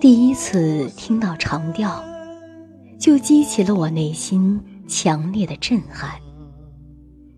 [0.00, 2.02] 第一次听到长调，
[2.98, 6.10] 就激起了我内心强烈的震撼。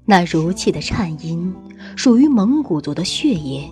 [0.07, 1.55] 那如泣的颤音，
[1.95, 3.71] 属于蒙古族的血液，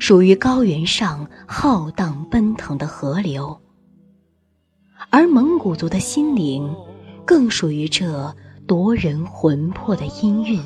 [0.00, 3.60] 属于高原上浩荡奔腾的河流，
[5.10, 6.74] 而蒙古族的心灵，
[7.24, 8.34] 更属于这
[8.66, 10.60] 夺人魂魄的音韵。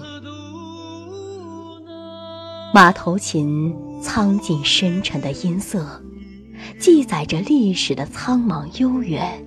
[2.73, 6.03] 马头琴苍劲深沉的音色。
[6.81, 9.45] 记载着历史的苍茫悠远，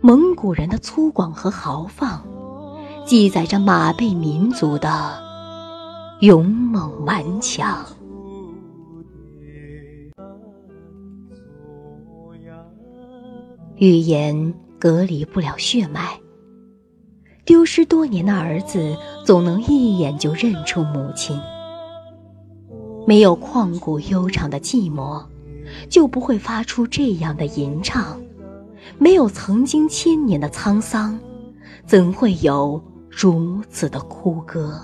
[0.00, 2.24] 蒙古人的粗犷和豪放，
[3.06, 5.20] 记载着马背民族的
[6.20, 7.84] 勇猛顽强。
[13.76, 16.20] 语言隔离不了血脉，
[17.44, 21.40] 丢失多年的儿子总能一眼就认出母亲。
[23.06, 25.24] 没有旷古悠长的寂寞。
[25.88, 28.20] 就不会发出这样的吟唱，
[28.98, 31.18] 没有曾经千年的沧桑，
[31.86, 34.78] 怎会有如此的哭歌？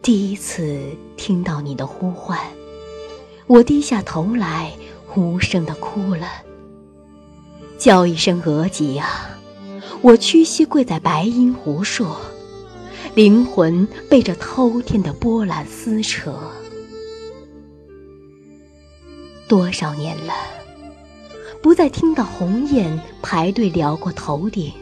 [0.00, 0.80] 第一次
[1.16, 2.38] 听到你的呼唤，
[3.46, 4.72] 我低下头来，
[5.16, 6.28] 无声的哭了。
[7.78, 9.28] 叫一声额吉啊，
[10.02, 12.20] 我屈膝跪在白音湖说，
[13.14, 16.36] 灵魂被这滔天的波澜撕扯。
[19.46, 20.34] 多少年了，
[21.62, 24.72] 不再听到鸿雁排队撩过头顶。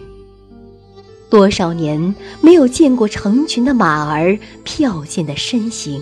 [1.29, 6.01] 多少年没有见过成群的马儿飘进的身形。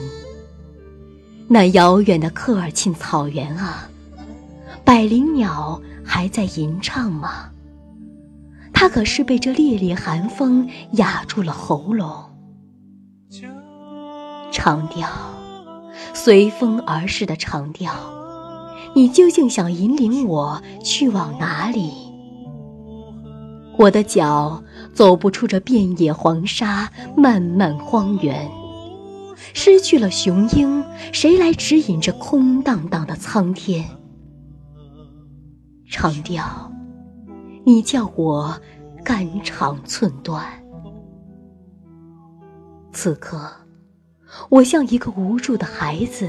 [1.48, 3.90] 那遥远的科尔沁草原啊，
[4.84, 7.50] 百灵鸟还在吟唱吗？
[8.80, 12.08] 它可是被这烈烈寒风压住了喉咙。
[14.52, 15.08] 长调，
[16.14, 17.92] 随风而逝的长调。
[18.94, 21.90] 你究竟想引领我去往哪里？
[23.76, 24.62] 我的脚
[24.94, 28.48] 走不出这遍野黄沙、漫漫荒原，
[29.54, 33.84] 失去了雄鹰，谁来指引这空荡荡的苍天？
[35.90, 36.70] 长调，
[37.68, 38.58] 你叫我
[39.04, 40.42] 肝肠寸断。
[42.94, 43.46] 此刻，
[44.48, 46.26] 我像一个无助的孩子，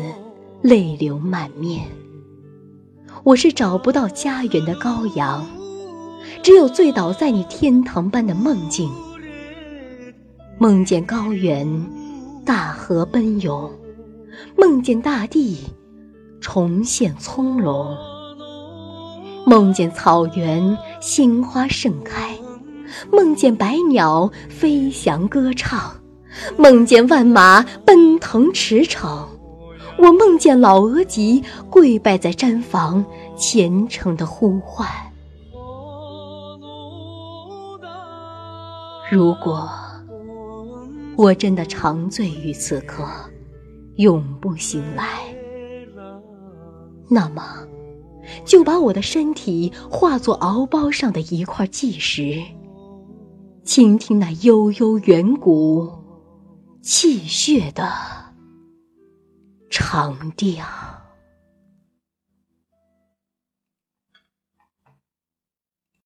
[0.61, 1.88] 泪流满面。
[3.23, 5.47] 我是找不到家园的羔羊，
[6.44, 8.91] 只有醉倒在你天堂般的梦境。
[10.57, 11.66] 梦见高原
[12.45, 13.71] 大河奔涌，
[14.57, 15.57] 梦见大地
[16.41, 17.95] 重现葱茏，
[19.49, 22.37] 梦见草原鲜花盛开，
[23.11, 25.91] 梦见百鸟飞翔歌唱，
[26.55, 29.25] 梦见万马奔腾驰骋。
[29.97, 33.03] 我梦见老额吉跪拜在毡房，
[33.35, 34.88] 虔诚的呼唤。
[39.09, 39.67] 如果
[41.17, 43.03] 我真的长醉于此刻，
[43.95, 45.21] 永不醒来，
[47.09, 47.55] 那么
[48.45, 52.41] 就把我的身体化作敖包上的一块纪石，
[53.63, 55.90] 倾听那悠悠远古、
[56.81, 57.89] 气血的。
[59.69, 60.66] 长调。